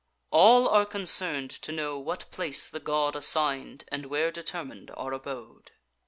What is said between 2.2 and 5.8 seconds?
place the god Assign'd, and where determin'd our abode.